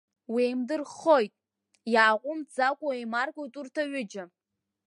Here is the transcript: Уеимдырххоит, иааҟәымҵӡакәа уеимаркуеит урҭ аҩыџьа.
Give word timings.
Уеимдырххоит, 0.33 1.33
иааҟәымҵӡакәа 1.93 2.85
уеимаркуеит 2.87 3.53
урҭ 3.59 3.75
аҩыџьа. 3.83 4.23